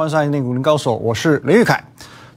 [0.00, 1.84] 欢迎收看《内股林高手》，我是林玉凯。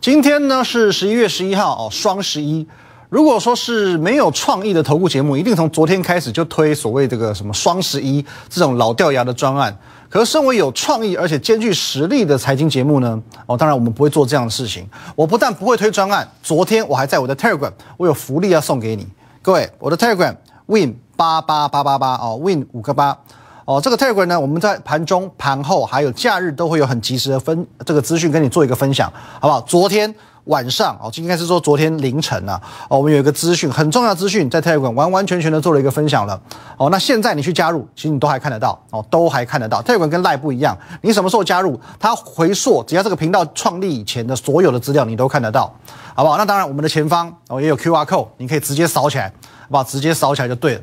[0.02, 2.68] 今天呢是十一月十一号哦，双十一。
[3.08, 9.74] 如果说是没有创意的投顾节目，一定从昨天开始就推所谓这个什么双十一这种老掉牙的专案。
[10.10, 14.86] 可是身为有创意而且兼具实力的财经节目呢，哦，当然我们不会做这样的事情。
[15.16, 19.08] 我不但不会推专案，昨天我还在我的 Telegram，我有福利要送给你，
[19.42, 20.36] 各位，我的 Telegram
[20.66, 23.18] Win 八八八八八哦，Win 五个八。
[23.66, 29.62] 哦，这个 Telegram 呢，我们在盘中、盘后还有假日都会有很及时的分这个资讯跟你做一个分享，好不好？
[29.62, 30.14] 昨天
[30.46, 36.38] 晚上哦，应该是说昨天凌晨啊，哦，我们有一个资讯很重要资讯在 Telegram 完完全全的做了一个分享了。
[36.76, 39.82] 哦，那现在你去加入，其实你都还看得到哦，都还看得到。
[39.82, 45.74] Telegram 跟 Line 不一样，你什么时候加入，它回溯，只要这个频道创立以前的所有的资料，你都看得到，
[46.14, 46.38] 好不好？
[46.38, 49.30] 那当然，我们的前方哦也有 QR code，你可以直接扫起来，
[49.62, 49.84] 好不好？
[49.86, 50.82] 直接扫起来就对了。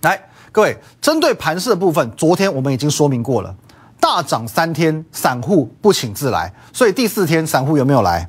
[0.00, 0.18] 来。
[0.50, 3.54] 各位，针对盘市的部分，昨天我们已经说明过了，
[4.00, 8.28] 大涨三天，散户不请自来，所以第四天散户有没有来？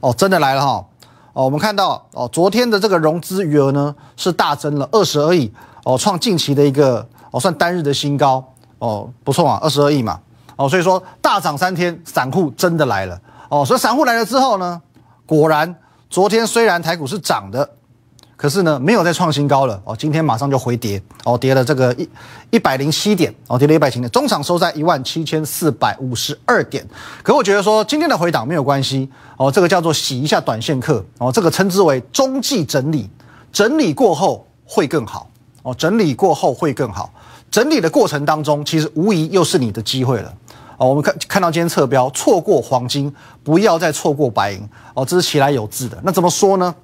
[0.00, 0.84] 哦，真的来了哈！
[1.32, 5.50] 哦，我们看到哦，昨天的这个融资余额呢是大增了二十二亿，
[5.84, 8.44] 哦，创近期的一个哦算单日的新高，
[8.78, 10.18] 哦，不错啊，二十二亿嘛，
[10.56, 14.82] 哦，所以说大涨三天，散户真的来了，哦，所以散户来了之后呢，
[15.24, 15.72] 果然
[16.10, 17.70] 昨天虽然台股是涨的。
[18.42, 22.08] 可是呢，没有再创新高了哦，今天马上就回跌哦，跌了这个一
[22.50, 26.84] 一百零七点哦，跌了一百零点，中场收在一万七千四百五十二点。
[27.22, 33.08] 可我觉得说今天的回档没有关系哦，这个叫做洗一下短线客哦，这个称之为中继整理，
[33.52, 35.30] 整理过后会更好
[35.62, 37.14] 哦，整理过后会更好，
[37.48, 40.34] 整理的过程当中，其实无疑又是你的机会了
[40.78, 40.88] 哦。
[40.88, 45.96] 我们看看到今天侧标，错过黄金，不要再错过白银哦，这是其来有字的。
[46.02, 46.74] 那怎么说呢？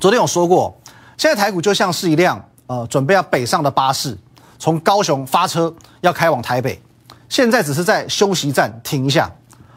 [0.00, 0.74] 昨天有说过。
[1.16, 4.16] 现在台股就像是一辆呃准备要北上的巴士，
[4.58, 6.80] 从高雄发车要开往台北，
[7.28, 9.32] 现在只是在休息站停一下，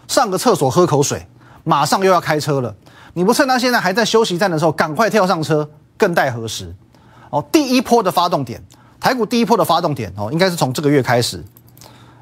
[0.07, 1.25] 上个厕所喝口水，
[1.63, 2.75] 马上又要开车了。
[3.13, 6.75] 你不趁他现在还在休息站的时候赶快跳上车，更待何时？
[7.29, 8.61] 哦，第一波的发动点，
[8.99, 11.43] 台股第一波的发动点哦，应该是从这个月开始。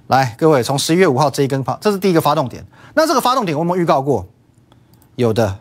[0.08, 2.66] 来，各位，从十一月五号这一根发，这是第一个发动点。
[2.94, 4.28] 那这个发动点我们预告过，
[5.16, 5.58] 有的。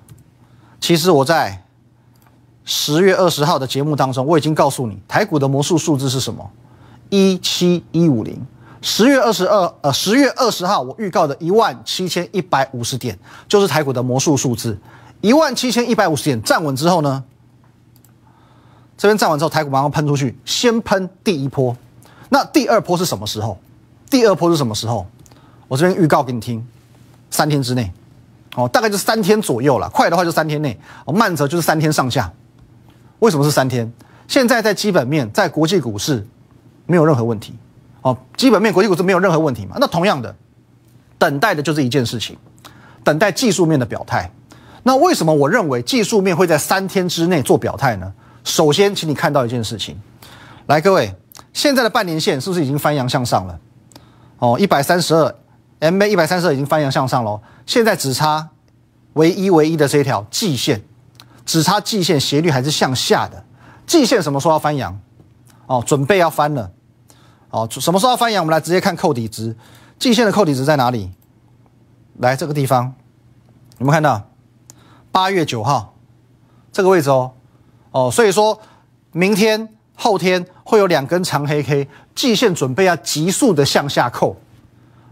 [0.78, 1.62] 其实我在。
[2.66, 6.50] 十月二十号的节目当中，我已经告诉你台股的魔术数字是什么，
[7.08, 8.44] 一七一五零。
[8.82, 13.16] 十月二十二，呃，十月二十号我预告的一万七千一百五十点，
[13.48, 14.76] 就是台股的魔术数字。
[15.20, 17.22] 一万七千一百五十点站稳之后呢，
[18.98, 21.76] 这边站稳之后，台股马上喷出去，先喷第一波。
[22.28, 23.56] 那第二波是什么时候？
[24.10, 25.06] 第二波是什么时候？
[25.68, 26.64] 我这边预告给你听，
[27.30, 27.92] 三天之内，
[28.56, 29.88] 哦，大概就三天左右了。
[29.90, 32.32] 快的话就三天内，哦，慢则就是三天上下。
[33.20, 33.92] 为什么是三天？
[34.28, 36.26] 现在在基本面，在国际股市
[36.86, 37.54] 没有任何问题，
[38.02, 39.76] 哦，基本面国际股市没有任何问题嘛？
[39.78, 40.34] 那同样的，
[41.16, 42.36] 等待的就是一件事情，
[43.04, 44.30] 等待技术面的表态。
[44.82, 48.12] 那为什么我认为技术面会在三天之内做表态呢？
[48.44, 50.00] 首先，请你看到一件事情，
[50.66, 51.14] 来，各位，
[51.52, 53.58] 现在的半年线是不是已经翻阳向上了？
[54.38, 55.34] 哦，一百三十二
[55.80, 58.48] ，MA 一百三十二已经翻阳向上喽，现在只差
[59.14, 60.82] 唯一唯一的这一条季线。
[61.46, 63.42] 只差季线斜率还是向下的，
[63.86, 65.00] 季线什么时候要翻阳？
[65.66, 66.70] 哦，准备要翻了。
[67.50, 68.42] 哦，什么时候要翻阳？
[68.42, 69.56] 我们来直接看扣底值，
[69.98, 71.12] 季线的扣底值在哪里？
[72.18, 72.94] 来这个地方，
[73.78, 74.28] 有没有看到？
[75.10, 75.94] 八月九号
[76.72, 77.32] 这个位置哦。
[77.92, 78.60] 哦，所以说
[79.12, 84.36] 明天、后天会有两根长黑 K，季线准备要急速的向下扣。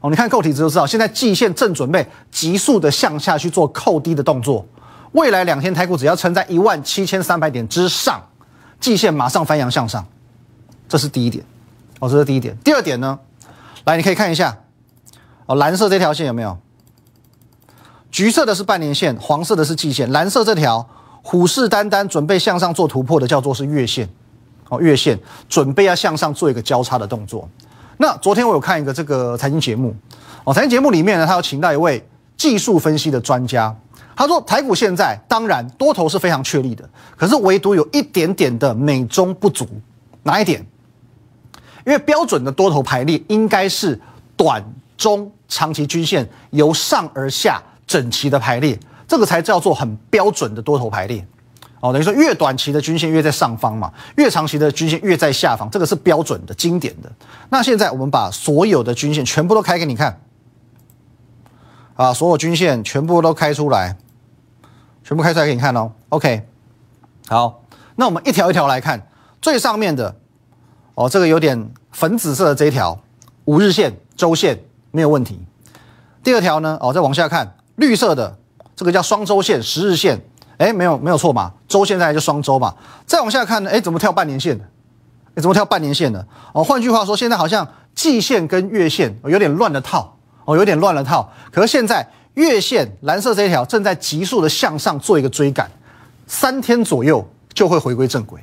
[0.01, 4.67] 哦，你看扣底值就知道，现在季线正准备急速的向下去做扣低的动作。
[5.15, 8.21] 未来两天台股只要撑在一万七千三百点之上，
[8.81, 10.05] 季线马上翻阳向上，
[10.89, 11.45] 这是第一点。
[12.01, 12.57] 哦，这是第一点。
[12.65, 13.17] 第二点呢，
[13.85, 14.59] 来你可以看一下，
[15.47, 16.59] 哦，蓝色这条线有没有？
[18.11, 20.89] 橘色的是半年线，黄色的是季线，蓝色这条
[21.23, 24.09] 虎视眈眈准备向上做突破的叫做是月线。
[24.69, 25.17] 哦，月线
[25.49, 27.49] 准备要向上做一个交叉的动作。
[27.99, 29.95] 那昨天我有看一个这个财经节目，
[30.43, 32.05] 哦，财经节目里面呢，他有请到一位
[32.37, 33.73] 技术分析的专家。
[34.17, 39.67] 他说：“台股现在当然多头是非常确立的，可是唯独有一点点的美中不足，
[40.23, 40.65] 哪一点？
[41.85, 44.01] 因为标准的多头排列应该是
[44.37, 44.65] 短、
[44.97, 48.79] 中、长期均线由上而下整齐的排列，
[49.09, 51.27] 这个才叫做很标准的多头排列。
[51.81, 57.13] 哦，等于说越短期的均线越在上方嘛，越长期的均线越在下方，这个是标准的、经典的。
[57.51, 60.21] 那现在我们把所有的均线全部都开给你看，
[61.95, 63.97] 啊，所有均线全部都开出来。”
[65.05, 66.49] 全部开出来给你看哦，OK，
[67.29, 67.63] 好，
[67.95, 69.07] 那我们一条一条来看，
[69.43, 70.17] 最上面的
[70.95, 72.99] 哦，这个有点粉紫色的这一条
[73.45, 74.59] 五日线、周线
[74.91, 75.39] 没有问题，
[76.23, 78.39] 第二条呢，哦，再往下看，绿色的
[78.75, 80.19] 这个叫双周线、十日线，
[80.57, 82.75] 哎，没有没有错嘛，周线在就双周嘛。
[83.05, 84.65] 再往下看呢，哎，怎么跳半年线的？
[85.35, 86.27] 哎，怎么跳半年线的？
[86.55, 90.17] 哦，换句话说，现在好像季线跟月线有点乱了套，
[90.47, 91.31] 哦，有点乱了套。
[91.53, 95.71] 可是现在月线蓝色这一条正在急速的向上做一个追赶，
[96.27, 98.41] 三天左右就会回归正轨。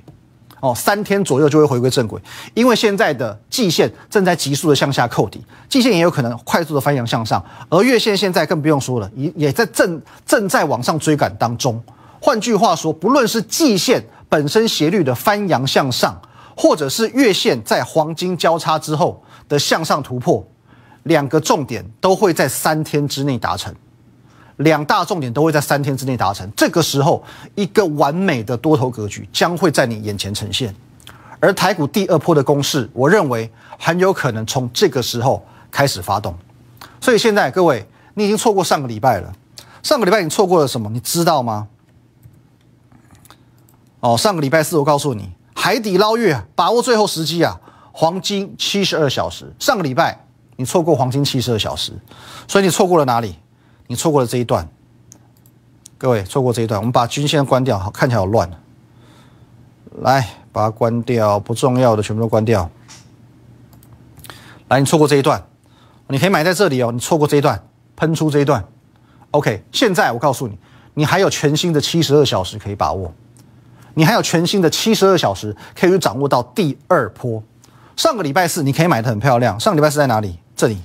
[0.61, 2.21] 哦，三天左右就会回归正轨，
[2.53, 11.81] 因为现在的季线正在急速的向下扣底，季线也有可能快速的翻扬向上，而月线现在更不用说了，也也在正正在往上追赶当中。
[12.19, 16.21] 换句话说，不论是季线本身斜率的翻扬向上，
[16.55, 20.45] 或者是月线在黄金交叉之后的向上突破，
[21.03, 23.73] 两个重点都会在三天之内达成。
[24.57, 27.23] 两大重点都会在三天之内达成，这个时候
[27.55, 30.75] 一个完美的多头格局将会在你眼前呈现。
[31.39, 33.49] 而台股第二波的攻势，我认为
[33.79, 36.35] 很有可能从这个时候开始发动。
[36.99, 37.83] 所以现在各位，
[38.13, 39.33] 你已经错过上个礼拜了。
[39.81, 40.87] 上个礼拜你错过了什么？
[40.91, 41.67] 你知道吗？
[44.01, 47.59] 哦，上个礼拜四我告诉你，海底捞月，把握最后时机啊！
[47.91, 49.51] 黄金七十二小时。
[49.57, 50.23] 上个礼拜
[50.61, 51.91] 你错过黄金七十二小时，
[52.47, 53.35] 所以你错过了哪里？
[53.87, 54.69] 你错过了这一段，
[55.97, 58.47] 各位错过这一段，我们把均线关掉，好看起来好乱。
[60.03, 62.69] 来，把它关掉，不重要的全部都关掉。
[64.67, 65.43] 来，你错过这一段，
[66.09, 66.91] 你可以买在这里哦。
[66.91, 67.59] 你错过这一段，
[67.95, 68.63] 喷出这一段
[69.31, 69.63] ，OK。
[69.71, 70.59] 现在我告诉你，
[70.93, 73.11] 你还有全新的七十二小时可以把握，
[73.95, 77.41] 你还有全新的七十二小时可以去掌握到第二波。
[77.97, 80.39] 上个礼拜四你可以买的很漂亮，上个礼拜四在哪里？
[80.61, 80.77] 这里，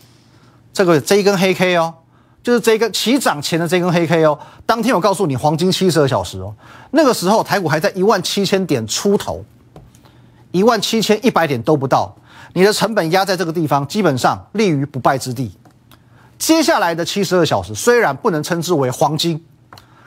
[0.72, 1.92] 这个这一根黑 K 哦。
[2.42, 6.54] 就是这一根起涨前的这根黑 K 哦，当天我告诉你黄金七十二小时哦，
[6.92, 9.44] 那个时候台股还在一万七千点出头，
[10.52, 12.16] 一万七千一百点都不到，
[12.54, 15.50] 你的成本压在这个地方，基本上立于不败之地。
[16.38, 19.44] 接下来的七十二小时虽然不能称之为黄金，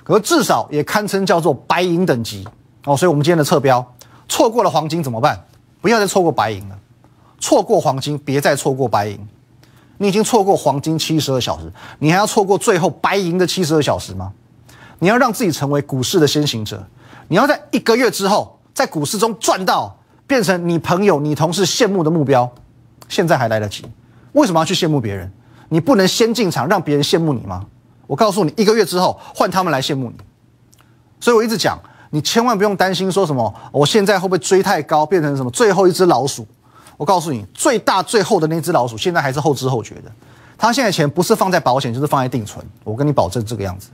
[0.05, 2.47] 可至少也堪称叫做白银等级
[2.85, 2.95] 哦。
[2.95, 3.85] 所以，我们今天的测标
[4.29, 5.37] 错过了黄金怎么办？
[5.81, 6.79] 不要再错过白银了，
[7.37, 9.19] 错过黄金，别再错过白银。
[10.01, 14.31] 你已经错过黄金七十二小时，你还要错过最后白银的七十二小时吗？
[14.99, 16.81] 你要让自己成为股市的先行者，
[17.27, 19.93] 你要在一个月之后在股市中赚到，
[20.25, 22.49] 变成你朋友、你同事羡慕的目标，
[23.09, 23.85] 现在还来得及。
[24.31, 25.29] 为什么要去羡慕别人？
[25.67, 27.65] 你不能先进场让别人羡慕你吗？
[28.07, 30.15] 我告诉你，一个月之后换他们来羡慕你。
[31.19, 31.77] 所以我一直讲，
[32.11, 36.47] 你千万不用担心说什么，我现在会不会追太高，变成什么最后一只老鼠。
[36.99, 40.11] 我告诉你，最大最厚的那只老鼠，现在还是后知后觉的。
[40.57, 42.63] 他现在钱不是放在保险，就是放在定存。
[42.83, 43.87] 我跟你保证，这个样子，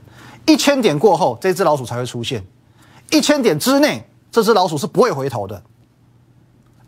[0.48, 2.44] 一千点过后，这只老鼠才会出现。
[3.12, 5.62] 一千点之内，这只老鼠是不会回头的。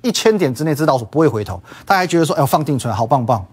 [0.01, 1.61] 一千点之内，这只老鼠不会回头。
[1.85, 3.45] 他还觉得说，哎，放定存好棒棒。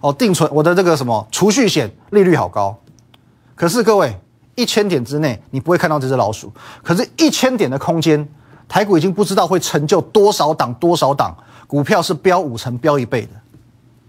[0.00, 2.76] 哦，定存，我的这个什么储蓄险利率好高。
[3.54, 4.20] 可是各位，
[4.56, 6.52] 一千点之内，你不会看到这只老鼠。
[6.82, 8.28] 可是，一千点的空间，
[8.68, 11.36] 台股已经不知道会成就多少档多少档。
[11.66, 13.30] 股票是飙五成、飙一倍的，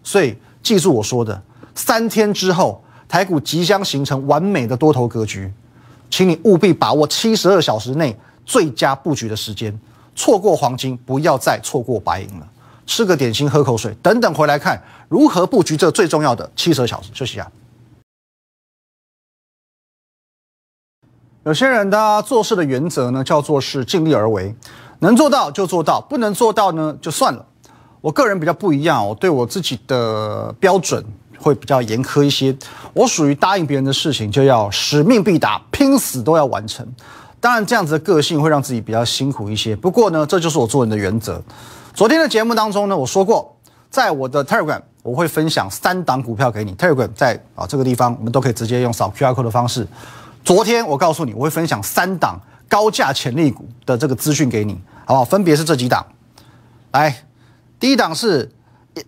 [0.01, 0.33] 所以
[0.63, 1.41] 记住我说的，
[1.75, 5.51] 三天之后台股即将形成完美的多头格局，
[6.09, 9.77] 请你务必把握七十二小时内最佳布局的时间，
[10.15, 12.47] 错过黄金，不要再错过白银了。
[12.85, 17.09] 吃个点心，喝口水，等等回来看如何布局这最重要的七十二小时。
[17.13, 17.51] 休息一下。
[21.49, 24.53] 有些人的做事的原则呢，叫做是尽力而为，
[24.99, 27.43] 能做到就做到，不能做到呢就算了。
[28.01, 31.03] 我个人比较不一样，我对我自己的标准
[31.39, 32.55] 会比较严苛一些。
[32.93, 36.87] 我属于答应别人的事情就要使命必达，拼死都要完成。
[37.39, 39.75] 当然，这样子的个性会让自己比较辛苦一些。
[39.75, 41.41] 不过呢，这就是我做人的原则。
[41.95, 43.57] 昨天的节目当中呢，我说过，
[43.89, 46.75] 在我的 Telegram 我会分享三档股票给你。
[46.75, 49.87] Telegram 在啊这个地方，我们都可以直接用扫 QR code 的方式。
[50.43, 54.73] 昨天我告诉你，我会分享三档高价潜力股的这个资讯给你，
[55.05, 55.23] 好不好？
[55.23, 56.05] 分别是这几档，
[56.91, 57.15] 来。
[57.79, 58.51] 第一档是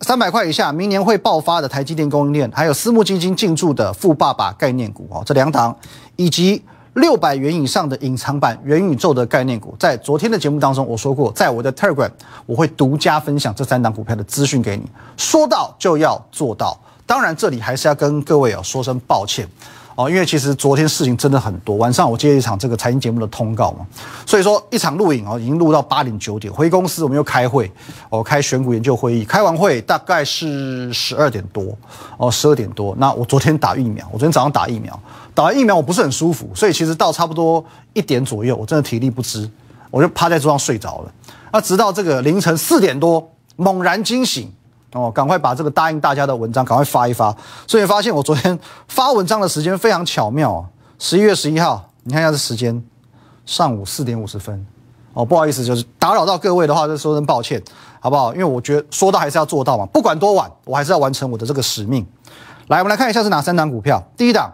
[0.00, 5.76] 三百块以下，明年会爆发的台积电供应链，还有私募基金进驻的富爸爸概念股哦，这两档，
[6.16, 6.62] 以及
[6.94, 12.10] 六百元以上的隐藏版元宇宙的概念股，在昨天的节目当中我说过，在我的 Telegram
[12.46, 14.84] 我会独家分享这三档股票的资讯给你，
[15.18, 19.46] 说到就要做到，当然这里还是要跟各位哦说声抱歉。
[19.94, 23.86] 哦，因为其实昨天事情真的很多，晚上我接了一场这个财经节目的通告嘛，
[24.26, 27.70] 所以说一场录影哦，已经录到八点九点，回公司我们又开会，
[28.08, 31.76] 哦，开选股研究会议，开完会大概是十二点多，
[32.16, 34.98] 哦，十二点多，那我昨天打疫苗，我昨天早上打疫苗，
[35.34, 39.48] 打完疫苗我不是很舒服，所以其实到差不多一点左右，我真的体力不支，
[39.90, 41.12] 我就趴在桌上睡着了，
[41.52, 44.50] 那直到这个凌晨四点多猛然惊醒，
[44.92, 47.34] 哦，赶快把这个答应大家的文章赶快发一发。
[47.66, 48.58] 所以发现我昨天
[48.88, 50.64] 发文章的时间非常巧妙啊，
[50.98, 52.82] 十一月十一号，你看一下这时间，
[53.46, 54.66] 上午四点五十分。
[55.14, 57.62] 哦，不好意思，就是打扰到各位的话，就说声抱歉，
[58.00, 58.32] 好不好？
[58.32, 62.06] 因为我觉得说到还是要做到嘛，不管多晚，我还是要完成我的这个使命。
[62.68, 64.02] 来，我们来看一下是哪三档股票。
[64.16, 64.50] 第一档，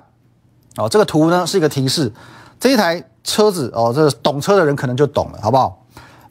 [0.77, 2.13] 哦，这个图呢是一个提示，
[2.59, 5.81] 这一台车子哦，这懂车的人可能就懂了，好不好？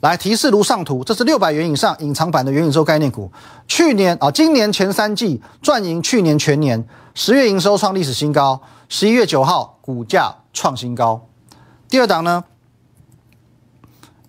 [0.01, 3.32] 来，提示如上图，这是六百元以上隐藏版的元宇宙概念股，
[3.68, 11.20] 去年啊，今年前三季赚赢去年全年，十月营收创历史新高，十一月九号股价创新高。
[11.89, 12.44] 第二档呢？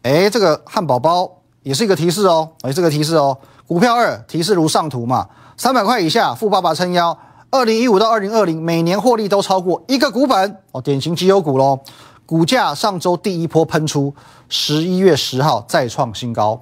[0.03, 1.31] 哎，这个汉堡包
[1.63, 7.19] 也是一个提示哦，哎，这个提示哦，股票二提示如上图嘛，三百块以下，富爸爸撑腰，
[7.51, 10.57] 二零一五到二零二零每年获利都超过一个股本。
[10.73, 11.81] 哦，典型绩优股喽，
[12.29, 14.15] 股价上周第一波喷出，
[14.51, 16.61] 十一月十号再创新高，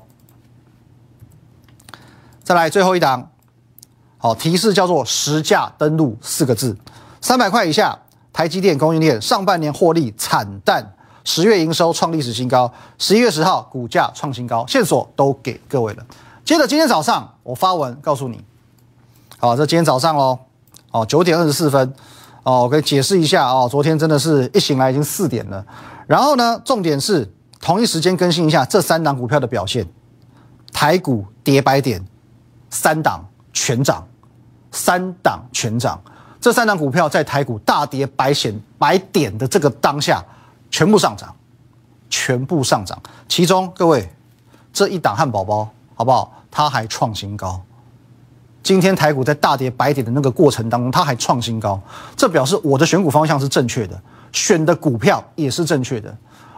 [2.44, 3.32] 再来最后一档，
[4.16, 6.78] 好提示叫做实价登录四个字，
[7.20, 7.98] 三百块以下，
[8.32, 10.92] 台积电供应链上半年获利惨淡。
[11.24, 16.06] 十月营收创历史新高，十一月十号股价创新高，线索都给各位了。
[16.44, 18.40] 接着今天早上我发文告诉你，
[19.40, 20.38] 好，这今天早上喽，
[20.92, 21.92] 哦九点二十四分，
[22.46, 25.66] 哦我可以解释一下哦，昨天真的是一醒来已经四点了。
[26.06, 27.28] 然后呢，重点是
[27.60, 29.84] 同一时间更新一下这三档股票的表现，
[30.72, 32.00] 台股跌百点，
[32.70, 34.06] 三档全涨，
[34.70, 36.00] 三档全涨，
[36.40, 40.24] 这三档股票在台股大跌百险百点的这个当下。
[40.70, 41.34] 全部上涨，
[42.08, 43.00] 全部上涨。
[43.28, 44.08] 其中各位，
[44.72, 46.32] 这一档汉堡包好不好？
[46.50, 47.60] 它还创新高。
[48.66, 51.80] 今天台股在大跌百点的那个过程当中，它还创新高，
[52.16, 53.96] 这表示我的选股方向是正确的，
[54.32, 56.12] 选的股票也是正确的。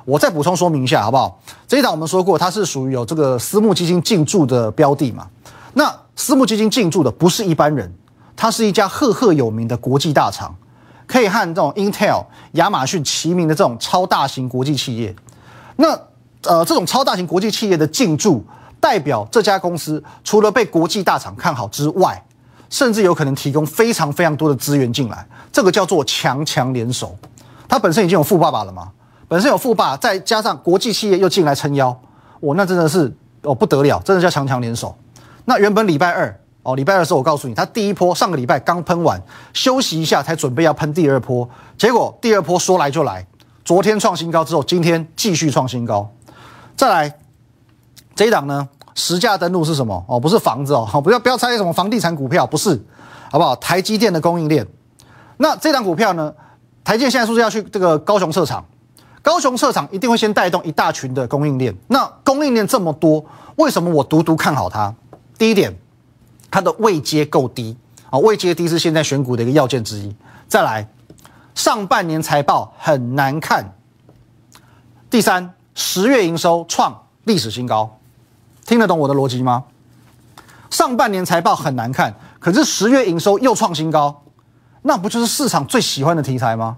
[0.07, 1.39] 我再补充说明一下好不好？
[1.67, 5.27] 这一档我们说过，它是属于有这个私募基金进驻的标的嘛？
[5.75, 7.93] 那私募基金进驻的不是一般人，
[8.35, 10.57] 它是一家赫赫有名的国际大厂。
[11.07, 15.15] 可以和这种 Intel、亚马逊齐名的这种超大型国际企业，
[15.77, 15.89] 那
[16.45, 18.43] 呃，这种超大型国际企业的进驻，
[18.81, 22.23] 代表这家公司除了被国际大厂看好之外，
[22.71, 27.17] 甚至有可能提供非常非常多的资源进来，这个叫做强强联手。
[27.69, 28.91] 它本身已经有富爸爸了嘛，
[29.27, 31.89] 本身有富爸，再加上国际企业又进来撑腰，
[32.41, 34.97] 哦，那真的是哦不得了，真的叫强强联手。
[35.45, 36.41] 那原本礼拜二。
[36.65, 39.19] 哦，礼拜二的时候我告诉你，它第一波上个礼拜刚喷完，
[39.55, 43.27] 休息一下才准备要喷第二波，结果第二波说来就来，
[43.65, 46.13] 昨天创新高之后，今天继续创新高。
[46.77, 47.15] 再来
[48.19, 50.05] 这一档呢，实价登录是什么？
[50.09, 52.85] 哦，不是房子哦， 不要不要猜什么房地产股票，不是，
[53.31, 53.55] 好不好？
[53.55, 54.67] 台积电的供应链。
[55.37, 56.35] 那这档股票呢，
[56.83, 58.65] 台积电现在是不是要去这个高雄设厂？
[59.23, 61.73] 高雄设厂一定会先带动一大群的供应链。
[61.87, 64.93] 那供应链这么多，为什么我独独看好它？
[65.39, 65.79] 第一点。
[66.51, 67.77] 它的位阶够低
[68.09, 70.17] 啊，位阶低是现在选股的一个要件之一。
[70.49, 70.89] 再来，
[71.55, 73.77] 上半年财报很难看。
[75.11, 77.98] 第三，十月营收创历史新高，
[78.69, 79.65] 听得懂我的逻辑吗？
[80.69, 84.23] 上半年财报很难看，可是十月营收又创新高，
[84.83, 86.77] 那不就是市场最喜欢的题材吗？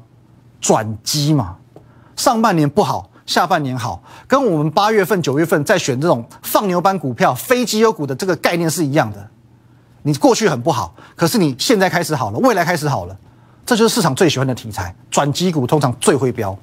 [0.61, 1.57] 转机嘛，
[2.15, 9.29] 上半年不好，下半年好，跟我们八月份、九月份在选这种放牛班股票、非绩优股的这个概念是一样的。
[10.03, 13.17] 你过去很不好，可是你现在开始好了，未来开始好了，
[13.67, 14.95] 这就是市场最喜欢的题材。
[15.11, 16.57] 转机股通常最会飙，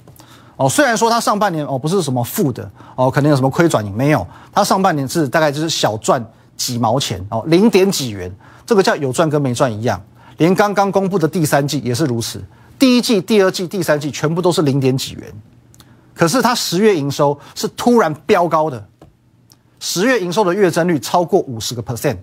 [0.58, 6.24] 哦，虽然说它上半年哦不是什么负的哦，可能有什么亏转盈没有，它上半年是大概就是小赚
[6.56, 8.32] 几毛钱哦，零点几元，
[8.66, 10.02] 这个叫有赚跟没赚一样。
[10.38, 12.44] 连刚刚公布的第三季也是如此，
[12.78, 15.34] 第一季、第二季、第三季全部都是零点几元，
[16.14, 18.84] 可是它十月营收是突然飙高的，
[19.80, 22.18] 十月营收的月增率超过五十个 percent。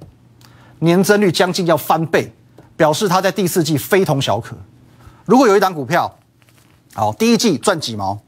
[0.81, 2.31] 年增率将近要翻倍，
[2.76, 4.57] 表示它在第四季非同小可。
[5.25, 6.12] 如果有一档股票，
[6.93, 8.21] 好，第一季赚几毛，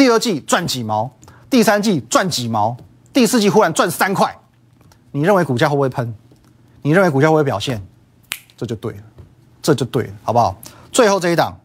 [0.00, 1.10] 第二季赚几毛，
[1.50, 2.74] 第三季赚几毛，
[3.12, 4.34] 第四季忽然赚三块，
[5.12, 6.14] 你认为股价会不会喷？
[6.80, 7.86] 你认为股价会不会表现？
[8.56, 9.02] 这就对了，
[9.60, 10.56] 这就对了，好不好？
[10.90, 11.60] 最后这一档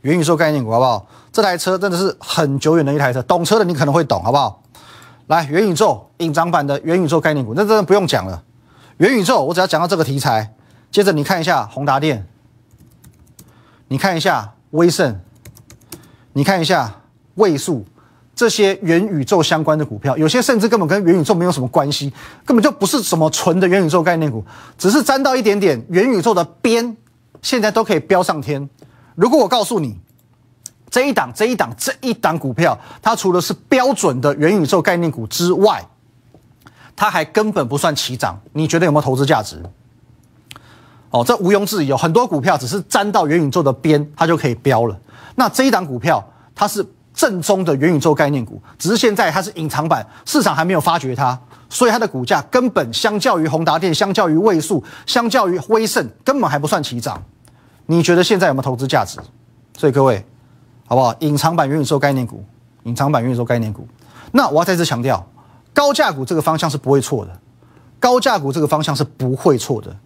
[0.00, 1.06] 元宇宙概念股，好不好？
[1.30, 4.60] 这台车真的是很久远的一台车，懂车的你可能会懂，好不好？
[5.28, 8.42] 来，元宇宙隐藏版的元宇宙概念股，那真的不用讲了。
[8.96, 10.52] 元宇宙，我只要讲到这个题材，
[10.90, 12.26] 接着你看一下宏达电，
[13.86, 15.20] 你看一下威盛，
[16.32, 16.94] 你看一下
[17.34, 17.84] 位数，
[18.34, 22.12] 这些元宇宙相关的股票，有些甚至根本跟元宇宙没有什么关系，
[22.44, 24.44] 根本就不是什么纯的元宇宙概念股，
[24.78, 26.96] 只是沾到一点点元宇宙的边，
[27.42, 28.68] 现在都可以飙上天。
[29.14, 29.98] 如果我告诉你，
[30.88, 35.84] 这一档、这一档、这一档股票，它除了是标准的元宇宙概念股之外，
[36.96, 39.62] 它还根本不算起涨，你觉得有没有投资价值？
[41.10, 44.96] 哦，这毋庸置疑，有很多股票只是沾到元宇宙的边，它就可以飙了。
[45.40, 46.22] 那这一档股票，
[46.54, 57.22] 它是正宗的元宇宙概念股，只是现在它是隐藏版，市场还没有发掘它，所以它的股价根本相较于宏达电、相较于位数、相较于威盛，根本还不算起涨。
[57.86, 59.18] 你觉得现在有没有投资价值？
[59.78, 60.22] 所以各位，
[60.86, 61.14] 好不好？
[61.20, 62.44] 隐藏版元宇宙概念股，
[62.82, 63.88] 隐藏版元宇宙概念股。
[64.32, 65.26] 那我要再次强调，
[65.72, 67.30] 高价股这个方向是不会错的，
[67.98, 69.96] 高价股这个方向是不会错的。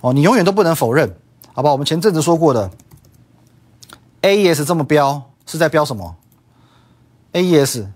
[0.00, 1.12] 哦，你永远都不能否认，
[1.52, 1.72] 好吧？
[1.72, 2.70] 我们前阵子说过的
[4.26, 6.16] ，A E S 这么飙是在飙什么
[7.32, 7.88] ？A E S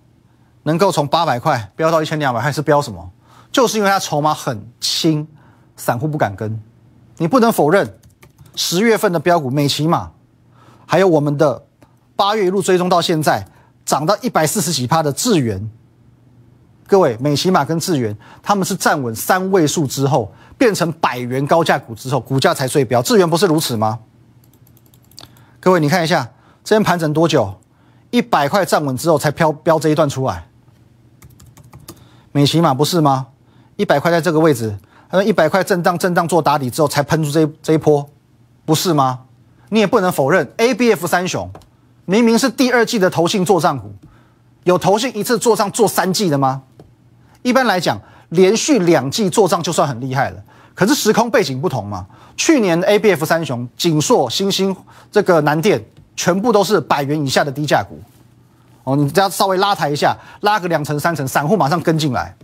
[0.62, 3.10] 能够从八百块飙到一千两百，还是飙什么？
[3.50, 5.26] 就是因为它筹码很轻，
[5.76, 6.62] 散户不敢跟。
[7.16, 7.98] 你不能否认，
[8.54, 10.12] 十月份的标股美骑马，
[10.86, 11.64] 还有我们的
[12.14, 13.44] 八月一路追踪到现在
[13.84, 15.68] 涨到一百四十几趴的智源。
[16.86, 23.02] 各位，美骑马跟智源，他们是站稳三位数之后，变成百元高价股之后，股价才最飙。
[23.02, 23.98] 智源不是如此吗？
[25.62, 26.30] 各位，你看一下，
[26.64, 27.54] 这边盘整多久？
[28.10, 30.48] 一百块站稳之后才飘飙这一段出来。
[32.32, 33.26] 美骑马不是吗？
[33.76, 34.78] 一百块在这个位置，
[35.10, 38.08] 呃，一百块震荡震荡做打底之后才喷出这这一波，
[38.64, 39.20] 不是吗？
[39.68, 41.50] 你也不能否认，A B F 三雄
[42.06, 43.94] 明明是第二季的投信做账股，
[44.64, 46.62] 有投信一次做账做三季的吗？
[47.42, 48.00] 一般来讲，
[48.30, 50.42] 连续两季做账就算很厉害了。
[50.74, 52.06] 可是时空背景不同嘛，
[52.42, 54.74] 去年 A B F 三雄、锦硕、星星、
[55.12, 55.78] 这个南电，
[56.16, 58.00] 全部都是百元以下的低价股。
[58.84, 62.34] 哦，你只要稍微拉抬一下，拉个两成三成，散户马上跟进来。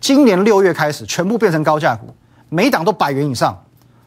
[0.00, 2.14] 今年六月开始，全部变成高价股，
[2.50, 3.58] 每档都百元以上。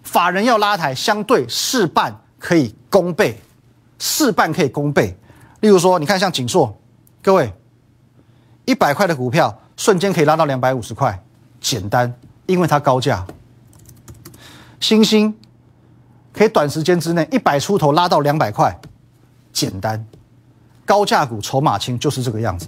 [0.03, 3.41] 法人要拉抬，相对事半可以功倍，
[3.97, 5.17] 事半可以功倍。
[5.61, 6.79] 例如说，你看像锦硕，
[7.23, 7.51] 各位，
[8.65, 9.59] 一百块的股票。
[9.75, 11.19] 瞬间可以拉到两百五十块，
[11.59, 12.13] 简单，
[12.45, 13.25] 因为它高价。
[14.81, 15.33] 星星
[16.33, 18.77] 可以短时间之内一百出头拉到两百块，
[19.53, 20.05] 简单。
[20.85, 22.67] 高价股筹码轻就是这个样子，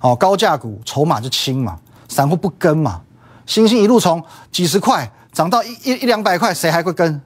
[0.00, 3.02] 哦，高价股筹码就轻嘛，散户不跟嘛。
[3.44, 7.20] 星星一路从几十块涨到一一一两百块，谁还会跟？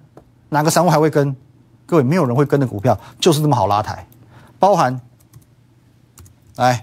[0.49, 1.37] 哪个散户还会跟？
[1.85, 4.07] 各位，没有人会跟的股票就是这么好拉抬，
[4.59, 5.01] 包含，
[6.57, 6.81] 来。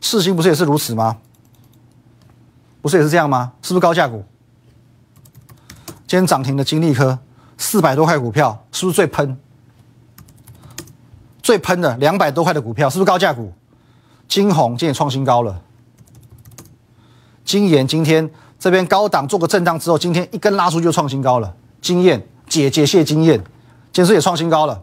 [0.00, 1.18] 世星不是也是如此吗？
[2.80, 3.52] 不是也是这样吗？
[3.62, 4.24] 是不是高价股？
[6.10, 7.16] 今天涨停的金利科
[7.56, 9.38] 四百多块股票，是不是最喷？
[11.40, 13.52] 最喷的两百多块的股票，是不是高价股？
[14.26, 15.62] 金红今天创新高了。
[17.44, 21.54] 金研今天这边高档做个震荡之后，今天一根拉出就创新高了。
[21.80, 23.44] 经验解解谢经验，
[23.92, 24.82] 今天也创新高了。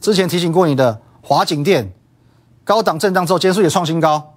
[0.00, 1.92] 之前提醒过你的华景店。
[2.64, 4.36] 高档震荡之后，结束也创新高。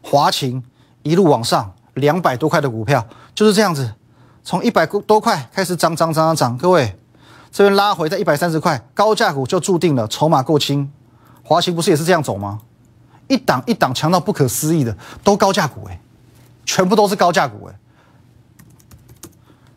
[0.00, 0.62] 华勤
[1.02, 3.94] 一路往上，两百多块的股票就是这样子，
[4.44, 6.58] 从一百多块开始涨涨涨涨涨。
[6.58, 6.96] 各位，
[7.50, 10.90] 这边拉回在一百三十块，高价股就注定了筹码够轻。
[11.42, 12.60] 华勤不是也是这样走吗？
[13.28, 16.00] 一档一档强到不可思议的，都高价股哎，
[16.64, 17.74] 全部都是高价股哎。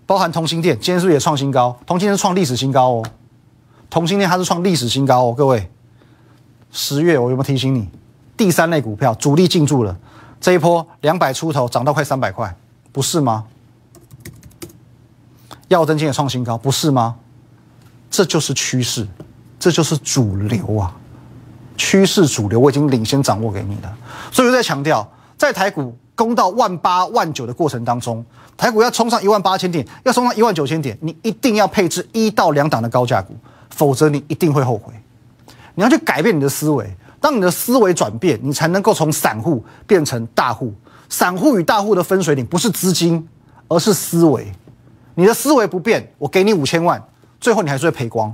[0.05, 1.79] 包含同心店，今天是不是也创新高？
[1.85, 3.05] 同心店创历史新高哦，
[3.89, 5.71] 同心店它是创历史新高哦，各位。
[6.71, 7.89] 十月我有没有提醒你？
[8.35, 9.97] 第三类股票主力进驻了，
[10.39, 12.55] 这一波两百出头涨到快三百块，
[12.91, 13.45] 不是吗？
[15.67, 17.15] 耀登今天创新高，不是吗？
[18.09, 19.07] 这就是趋势，
[19.59, 20.95] 这就是主流啊！
[21.77, 23.97] 趋势主流我已经领先掌握给你了，
[24.31, 28.25] 所以我在强调，在台股攻到万八万九的过程当中，
[28.57, 33.35] 台股要冲上一万八千点，要冲上一万九千点，你一定要配置一到两档的高价股，
[33.69, 34.91] 否则你一定会后悔。
[35.75, 40.73] 你要去改变你的思维，当你的思维转变，你才能够从散户变成大户。
[41.09, 43.27] 散户与大户的分水岭不是资金，
[43.67, 44.51] 而是思维。
[45.15, 47.03] 你的思维不变，我给你五千万，
[47.39, 48.33] 最后你还是会赔光。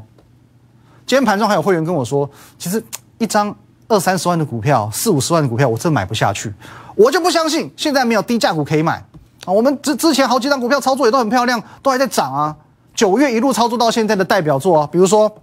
[1.06, 2.84] 今天盘中还有会员跟我说，其实
[3.18, 3.56] 一张
[3.88, 6.54] 二三十万的股票，四五十万的股票，我真买不下去。
[6.96, 9.04] 我就不相信现在没有低价股可以买
[9.46, 9.52] 啊！
[9.52, 12.56] 我们之之前好几张股票操作也都很漂亮，都还在涨啊。
[12.94, 15.34] 九月一路操作到现在的代表作啊，比如说。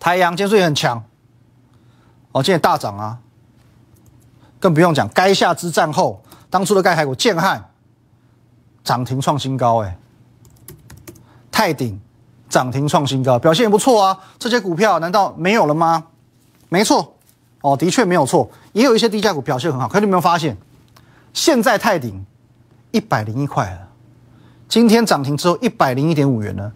[0.00, 1.02] 太阳今天也很强，
[2.32, 3.18] 哦，今天大涨啊，
[4.60, 7.70] 更不用讲，该下之战后，当初的盖海股建汉
[8.84, 9.98] 涨停创新高，哎，
[11.50, 11.98] 泰鼎
[12.48, 14.18] 涨停创新高，表现也不错啊。
[14.38, 16.04] 这些股票难道没有了吗？
[16.68, 17.14] 没错，
[17.62, 19.88] 哦，的确没有错，也有一些低价股表现很好。
[19.88, 20.56] 可是你有没有发现，
[21.32, 22.24] 现在泰鼎
[22.90, 23.88] 一百零一块了，
[24.68, 26.70] 今天涨停之后一百零一点五元了。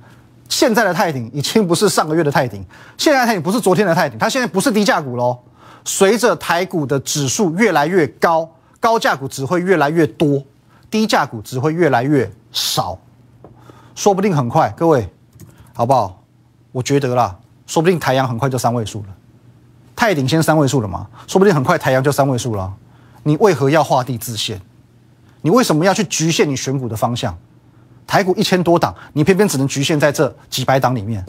[0.52, 2.62] 现在的泰鼎已经不是上个月的泰鼎，
[2.98, 5.38] 现在泰鼎不是昨天的泰鼎，它现在不是低价股喽。
[5.82, 8.46] 随着台股的指数越来越高，
[8.78, 10.44] 高价股只会越来越多，
[10.90, 12.98] 低价股只会越来越少，
[13.94, 15.08] 说不定很快，各位，
[15.72, 16.22] 好不好？
[16.70, 17.34] 我觉得啦，
[17.66, 19.06] 说不定台阳很快就三位数了，
[19.96, 22.70] 太领先三位数了嘛，说不定很快台阳就三位数了。
[23.22, 24.60] 你为何要画地自限？
[25.40, 27.34] 你为什么要去局限你选股的方向？
[28.12, 31.24] 台股一千多档，你偏偏只能局限在这几百档里面。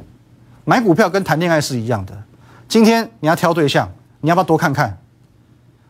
[0.66, 2.14] 买股票跟谈恋爱是一样的，
[2.68, 4.98] 今天你要挑对象，你要不要多看看？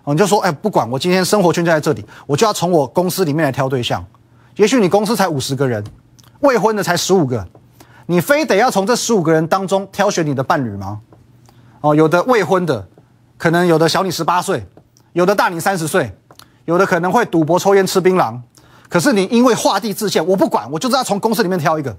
[0.03, 4.05] 哦，你就说，哎，不管我今天生活圈就在这里，我就要从我公司里面来挑对象。
[4.57, 5.83] 也许你公司才五十个人，
[6.41, 7.47] 未婚的才十五个。
[8.05, 10.99] 你非得要从这十五个人当中挑选你的伴侣吗？
[11.81, 12.87] 哦，有的未婚的，
[13.39, 14.63] 可能有的小你十八岁，
[15.13, 16.15] 有的大你三十岁，
[16.65, 18.39] 有的可能会赌博、抽烟、吃槟榔。
[18.93, 21.97] 可是你因为画地自限，我不管，我就是要从公司里面挑一个，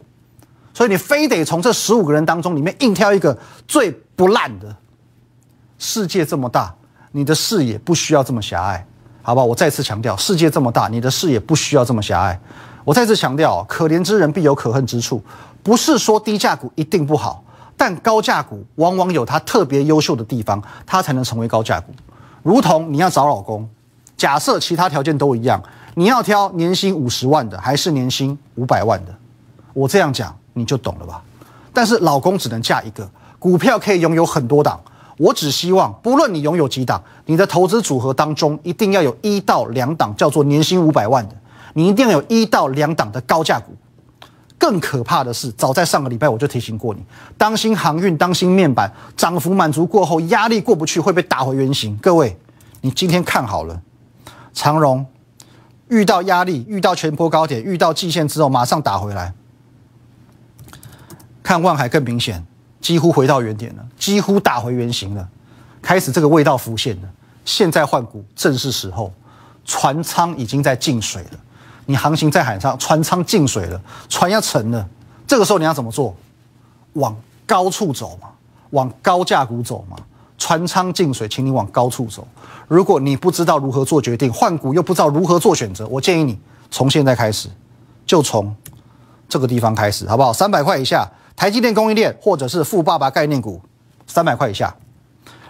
[0.73, 4.77] 所以你非得从这十五个人当中里面硬挑一个最不烂的。
[5.77, 6.73] 世界这么大，
[7.11, 8.87] 你的视野不需要这么狭隘，
[9.23, 9.43] 好吧？
[9.43, 12.41] 我再次强调，世界这么大，你的视野不需要这么狭隘。
[12.85, 15.21] 我再次强调，可怜之人必有可恨之处。
[15.65, 17.43] 不是说低价股一定不好，
[17.77, 21.93] 但高价股往往有它特别优秀的地方，它才能成为高价股。
[22.45, 23.69] 如同你要找老公，
[24.17, 25.61] 假设其他条件都一样，
[25.95, 29.15] 你要挑年薪五十万的还是年薪五百万的？
[29.73, 31.23] 我这样讲你就懂了吧？
[31.73, 34.81] 但是老公只能嫁一个，股票可以拥有很多档。
[35.17, 41.37] 我只希望，不论你拥有几档，你的投资组合当中一定要有一到两档叫做年薪五百万的，
[41.75, 43.73] 你一定要有一到两档的高价股。
[44.59, 47.05] 更可怕的是，早在上个礼拜我就提醒过你，
[47.37, 51.97] 当心航运，当心面板，涨幅满足过后，压力过不去，会被打回原形。
[51.99, 52.37] 各位，
[52.81, 53.81] 你今天看好了，
[54.53, 55.05] 长荣
[55.95, 59.33] 遇到压力，遇到全坡高点，遇到季线之后，马上打回来。
[61.41, 62.45] 看万海更明显，
[62.81, 65.29] 几乎回到原点了，几乎打回原形了，
[65.81, 67.09] 开始这个味道浮现了。
[67.45, 69.13] 现在换股正是时候，
[69.65, 71.39] 船舱已经在进水了。
[71.87, 74.89] 你航行在海上，船舱进水了，船要沉了，
[75.29, 76.17] 这个时候你要怎么做？
[76.95, 78.31] 往高处走嘛，
[78.71, 79.97] 往高价股走嘛。
[80.45, 82.29] 船舱进水，请你往高处走。
[82.69, 86.39] 如果你不知道如何做决定，换股又不知道如何做选择，我建议你
[86.71, 87.49] 从现在开始，
[88.05, 88.55] 就从
[89.27, 90.35] 这个地方开始，好不好？
[90.35, 93.59] 三百块以下，台积电供应链或者是富爸爸概念股，
[94.07, 94.77] 三百块以下，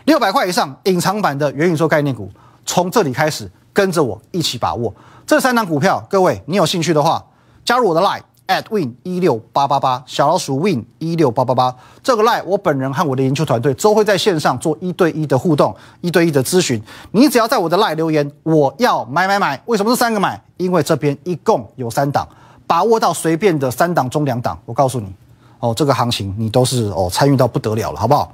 [0.04, 2.30] 六百块以上隐藏版的元宇宙概念股，
[2.64, 4.94] 从这里开始，跟着我一起把握。
[5.26, 7.20] 这三档股票，各位，你有兴趣的话，
[7.64, 11.74] 加入我的 line at win 一六八八八小老鼠 win 一六八八八。
[12.02, 16.80] 这个 line 我本人和我的研究团队都会在线上做一对一的互动，一对一的咨询。
[17.12, 19.61] 你只要在我的 line 留言，我要买买买。
[19.66, 20.40] 为什么是三个买？
[20.57, 22.28] 因为这边一共有三档，
[22.66, 24.59] 把握到随便的三档中两档。
[24.66, 25.12] 我告诉你，
[25.61, 28.33] 哦，这个行情你都是哦参与到不得了了，好不好？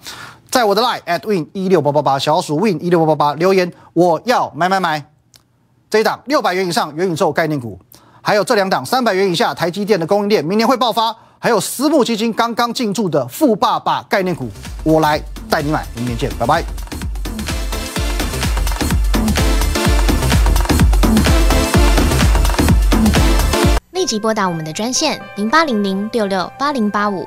[0.51, 5.07] 在我的 line at win 一六八八八小老鼠 win 一六八八八留言，我要买买买。
[5.89, 7.79] 这一档六百元以上元宇宙概念股，
[8.23, 11.15] 还有这两档三百元以下台积电的供应链，明年会爆发。
[11.39, 14.51] 还有私募基金刚刚进驻的富爸爸概念股，
[14.85, 15.87] 我来带你买。
[15.97, 16.63] 明年见，拜拜。
[23.93, 27.27] 立即拨打我们的专线零八零零六六八零八五